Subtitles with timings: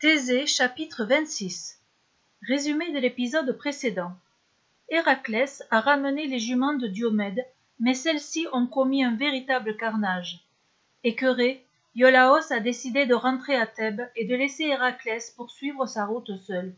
[0.00, 1.78] Thésée chapitre 26
[2.48, 4.12] Résumé de l'épisode précédent.
[4.88, 7.44] Héraclès a ramené les juments de Diomède,
[7.78, 10.40] mais celles-ci ont commis un véritable carnage.
[11.04, 11.66] Écœuré,
[11.96, 16.74] Iolaos a décidé de rentrer à Thèbes et de laisser Héraclès poursuivre sa route seul.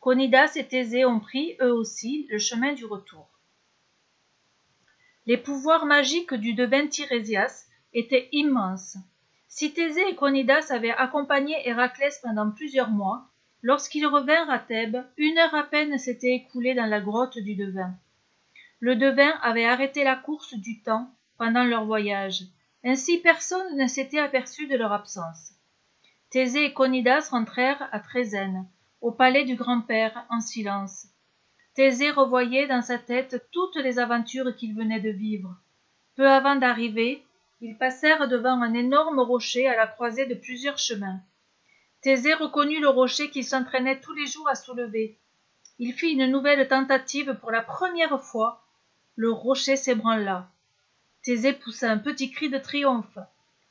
[0.00, 3.28] Conidas et Thésée ont pris, eux aussi, le chemin du retour.
[5.26, 8.96] Les pouvoirs magiques du devin Tirésias étaient immenses.
[9.48, 13.26] Si Thésée et Conidas avaient accompagné Héraclès pendant plusieurs mois,
[13.62, 17.94] lorsqu'ils revinrent à Thèbes, une heure à peine s'était écoulée dans la grotte du devin.
[18.80, 22.42] Le devin avait arrêté la course du temps pendant leur voyage.
[22.84, 25.54] Ainsi personne ne s'était aperçu de leur absence.
[26.30, 28.66] Thésée et Conidas rentrèrent à Trézène,
[29.00, 31.06] au palais du grand-père, en silence.
[31.74, 35.56] Thésée revoyait dans sa tête toutes les aventures qu'il venait de vivre.
[36.16, 37.24] Peu avant d'arriver,
[37.60, 41.20] ils passèrent devant un énorme rocher à la croisée de plusieurs chemins.
[42.02, 45.18] Thésée reconnut le rocher qu'il s'entraînait tous les jours à soulever.
[45.80, 48.62] Il fit une nouvelle tentative pour la première fois.
[49.16, 50.48] Le rocher s'ébranla.
[51.22, 53.18] Thésée poussa un petit cri de triomphe.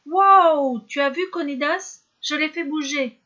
[0.06, 2.02] Waouh Tu as vu Conidas?
[2.22, 3.18] Je l'ai fait bouger.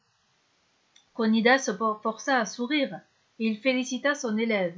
[1.14, 3.02] Conidas se força à sourire,
[3.40, 4.78] et il félicita son élève.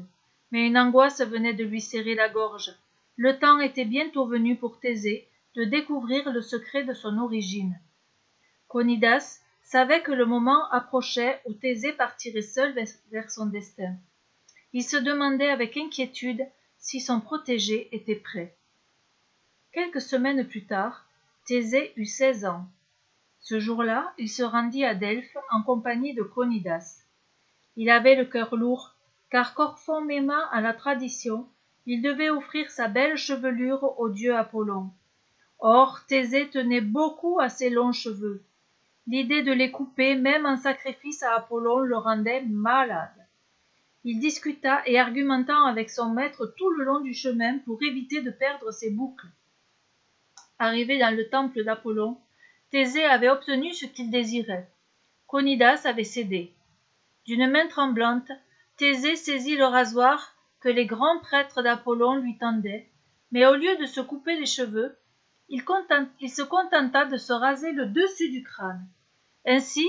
[0.51, 2.73] Mais une angoisse venait de lui serrer la gorge.
[3.17, 7.79] Le temps était bientôt venu pour Thésée de découvrir le secret de son origine.
[8.67, 12.75] Conidas savait que le moment approchait où Thésée partirait seul
[13.11, 13.95] vers son destin.
[14.73, 16.45] Il se demandait avec inquiétude
[16.77, 18.55] si son protégé était prêt.
[19.71, 21.07] Quelques semaines plus tard,
[21.45, 22.67] Thésée eut seize ans.
[23.39, 27.03] Ce jour-là, il se rendit à Delphes en compagnie de Conidas.
[27.75, 28.95] Il avait le cœur lourd,
[29.29, 31.47] car conformément à la tradition,
[31.85, 34.91] il devait offrir sa belle chevelure au dieu Apollon.
[35.65, 38.43] Or Thésée tenait beaucoup à ses longs cheveux.
[39.07, 43.15] L'idée de les couper, même en sacrifice à Apollon, le rendait malade.
[44.03, 48.29] Il discuta et argumenta avec son maître tout le long du chemin pour éviter de
[48.29, 49.27] perdre ses boucles.
[50.59, 52.17] Arrivé dans le temple d'Apollon,
[52.69, 54.69] Thésée avait obtenu ce qu'il désirait.
[55.27, 56.53] Conidas avait cédé.
[57.25, 58.29] D'une main tremblante,
[58.75, 62.89] Thésée saisit le rasoir que les grands prêtres d'Apollon lui tendaient,
[63.31, 64.97] mais au lieu de se couper les cheveux,
[65.53, 68.87] il, se contenta de se raser le dessus du crâne.
[69.45, 69.87] Ainsi,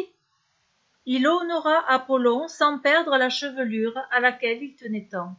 [1.06, 5.36] il honora Apollon sans perdre la chevelure à laquelle il tenait tant.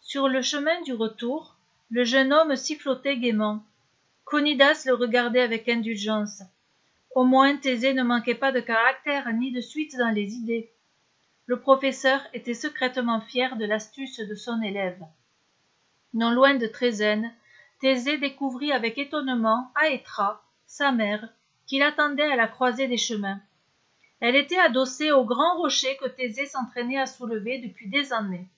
[0.00, 1.56] Sur le chemin du retour,
[1.90, 3.62] le jeune homme sifflotait gaiement.
[4.24, 6.42] Conidas le regardait avec indulgence.
[7.14, 10.72] Au moins Thésée ne manquait pas de caractère ni de suite dans les idées.
[11.44, 15.02] Le professeur était secrètement fier de l'astuce de son élève.
[16.14, 17.34] Non loin de Trézène,
[17.80, 21.28] Thésée découvrit avec étonnement Aétra, sa mère,
[21.66, 23.40] qui l'attendait à la croisée des chemins.
[24.20, 28.48] Elle était adossée au grand rocher que Thésée s'entraînait à soulever depuis des années.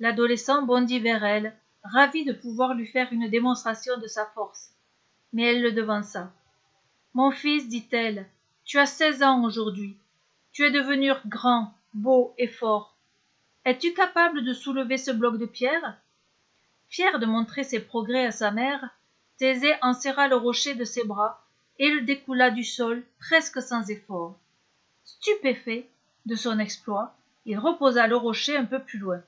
[0.00, 4.72] L'adolescent bondit vers elle, ravi de pouvoir lui faire une démonstration de sa force.
[5.32, 6.32] Mais elle le devança.
[7.12, 8.26] Mon fils, dit-elle,
[8.64, 9.96] tu as seize ans aujourd'hui.
[10.52, 12.96] Tu es devenu grand, beau et fort.
[13.64, 15.96] Es-tu capable de soulever ce bloc de pierre?
[16.88, 18.90] Fier de montrer ses progrès à sa mère,
[19.38, 21.44] Thésée enserra le rocher de ses bras
[21.78, 24.38] et le découla du sol presque sans effort.
[25.04, 25.88] Stupéfait
[26.26, 27.14] de son exploit,
[27.46, 29.20] il reposa le rocher un peu plus loin.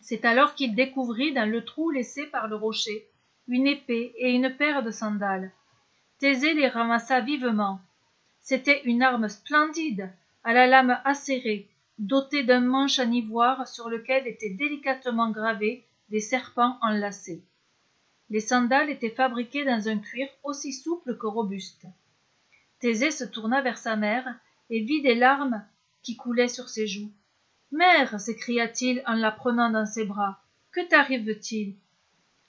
[0.00, 3.08] C'est alors qu'il découvrit dans le trou laissé par le rocher
[3.48, 5.50] une épée et une paire de sandales.
[6.18, 7.80] Thésée les ramassa vivement.
[8.40, 10.10] C'était une arme splendide,
[10.44, 11.68] à la lame acérée,
[11.98, 17.42] dotée d'un manche en ivoire sur lequel étaient délicatement gravés des serpents enlacés.
[18.30, 21.86] Les sandales étaient fabriquées dans un cuir aussi souple que robuste.
[22.80, 24.26] Thésée se tourna vers sa mère
[24.70, 25.64] et vit des larmes
[26.02, 27.12] qui coulaient sur ses joues.
[27.72, 31.76] Mère, s'écria-t-il en la prenant dans ses bras, que t'arrive-t-il?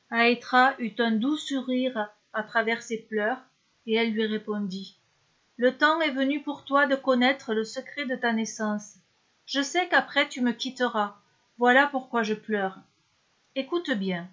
[0.10, 3.42] Aétra eut un doux sourire à travers ses pleurs,
[3.88, 5.00] et elle lui répondit.
[5.58, 8.96] Le temps est venu pour toi de connaître le secret de ta naissance.
[9.46, 11.16] Je sais qu'après tu me quitteras.
[11.58, 12.80] Voilà pourquoi je pleure.
[13.58, 14.28] Écoute bien.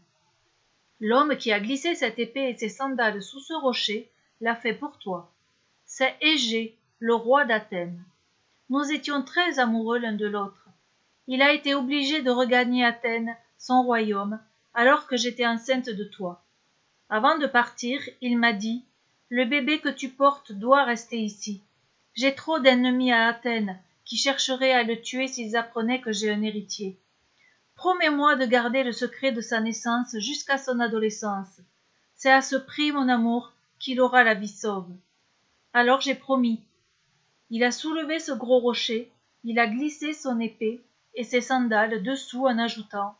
[0.99, 4.11] L'homme qui a glissé cette épée et ses sandales sous ce rocher
[4.41, 5.33] l'a fait pour toi.
[5.85, 8.03] C'est Égée, le roi d'Athènes.
[8.69, 10.67] Nous étions très amoureux l'un de l'autre.
[11.29, 14.41] Il a été obligé de regagner Athènes, son royaume,
[14.75, 16.43] alors que j'étais enceinte de toi.
[17.09, 18.85] Avant de partir, il m'a dit
[19.29, 21.63] Le bébé que tu portes doit rester ici.
[22.15, 26.43] J'ai trop d'ennemis à Athènes qui chercheraient à le tuer s'ils apprenaient que j'ai un
[26.43, 26.99] héritier.
[27.82, 31.61] Promets-moi de garder le secret de sa naissance jusqu'à son adolescence.
[32.14, 34.87] C'est à ce prix, mon amour, qu'il aura la vie sauve.
[35.73, 36.62] Alors j'ai promis.
[37.50, 39.11] il a soulevé ce gros rocher
[39.43, 40.81] il a glissé son épée
[41.17, 43.17] et ses sandales dessous en ajoutant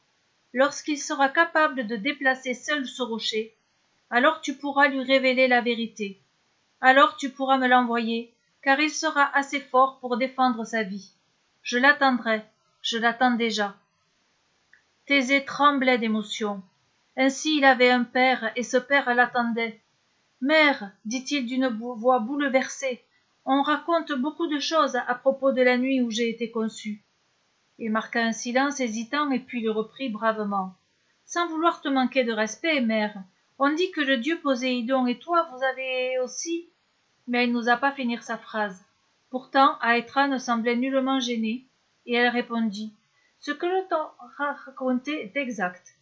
[0.53, 3.57] lorsqu'il sera capable de déplacer seul ce rocher
[4.11, 6.21] alors tu pourras lui révéler la vérité
[6.81, 8.33] alors tu pourras me l'envoyer
[8.63, 11.11] car il sera assez fort pour défendre sa vie
[11.63, 12.45] je l'attendrai
[12.81, 13.75] je l'attends déjà
[15.07, 16.63] thésée tremblait d'émotion
[17.17, 19.81] ainsi il avait un père et ce père l'attendait.
[20.41, 23.05] Mère dit-il d'une voix bouleversée
[23.45, 27.05] on raconte beaucoup de choses à propos de la nuit où j'ai été conçu.
[27.79, 30.77] Il marqua un silence hésitant et puis il reprit bravement.
[31.25, 33.23] Sans vouloir te manquer de respect mère
[33.59, 36.71] on dit que le dieu poséidon et toi vous avez aussi
[37.27, 38.85] mais il n'osa pas finir sa phrase.
[39.29, 41.67] Pourtant aétra ne semblait nullement gênée
[42.07, 42.95] et elle répondit
[43.43, 45.97] ce que l'on t'a raconté est exact.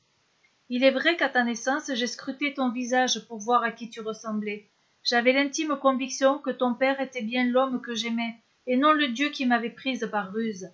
[0.69, 4.03] Il est vrai qu'à ta naissance j'ai scruté ton visage pour voir à qui tu
[4.03, 4.69] ressemblais.
[5.03, 9.31] J'avais l'intime conviction que ton père était bien l'homme que j'aimais et non le dieu
[9.31, 10.71] qui m'avait prise par ruse.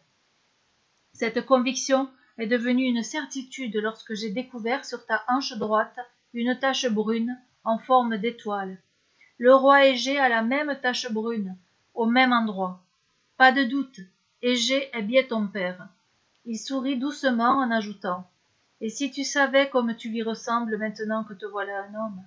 [1.13, 6.01] Cette conviction est devenue une certitude lorsque j'ai découvert sur ta hanche droite
[6.35, 8.77] une tache brune en forme d'étoile.
[9.39, 11.57] Le roi Égée a la même tache brune
[11.95, 12.83] au même endroit.
[13.37, 14.01] Pas de doute
[14.43, 15.89] Égée est bien ton père
[16.47, 18.31] il sourit doucement en ajoutant
[18.81, 22.23] et si tu savais comme tu lui ressembles maintenant que te voilà un homme!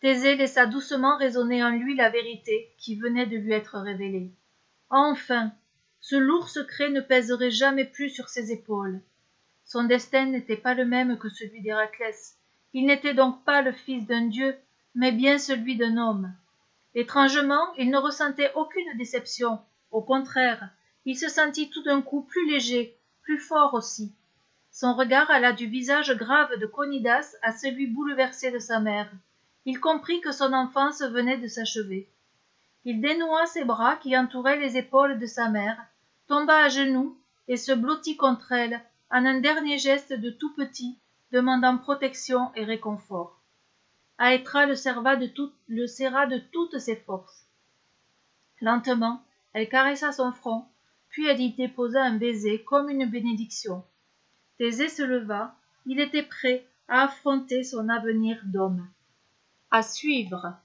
[0.00, 4.32] Thésée laissa doucement résonner en lui la vérité qui venait de lui être révélée
[4.90, 5.52] enfin!
[6.00, 9.00] Ce lourd secret ne pèserait jamais plus sur ses épaules.
[9.64, 12.38] Son destin n'était pas le même que celui d'héraclès.
[12.72, 14.56] Il n'était donc pas le fils d'un dieu
[14.94, 16.34] mais bien celui d'un homme.
[16.94, 19.60] Étrangement il ne ressentait aucune déception.
[19.90, 20.70] Au contraire
[21.04, 24.12] il se sentit tout d'un coup plus léger plus fort aussi.
[24.70, 29.10] Son regard alla du visage grave de Conidas à celui bouleversé de sa mère.
[29.64, 32.08] Il comprit que son enfance venait de s'achever.
[32.84, 35.78] Il dénoua ses bras qui entouraient les épaules de sa mère
[36.30, 37.18] tomba à genoux
[37.48, 38.80] et se blottit contre elle
[39.10, 40.96] en un dernier geste de tout petit
[41.32, 43.40] demandant protection et réconfort.
[44.18, 45.18] Aétra le serva
[45.66, 47.46] le serra de toutes ses forces.
[48.60, 50.66] Lentement elle caressa son front
[51.20, 53.84] puis elle y déposa un baiser comme une bénédiction.
[54.56, 58.88] Thésée se leva il était prêt à affronter son avenir d'homme.
[59.70, 60.56] À suivre